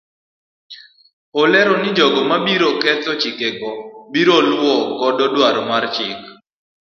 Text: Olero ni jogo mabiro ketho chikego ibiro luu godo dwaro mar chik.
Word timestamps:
Olero 1.41 1.73
ni 1.81 1.89
jogo 1.97 2.21
mabiro 2.31 2.67
ketho 2.81 3.13
chikego 3.21 3.71
ibiro 4.07 4.35
luu 4.49 4.77
godo 4.99 5.25
dwaro 5.33 5.61
mar 5.69 5.83
chik. 5.95 6.19